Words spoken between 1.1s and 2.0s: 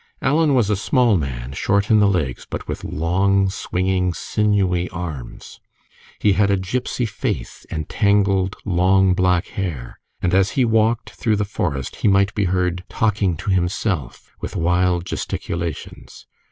man, short in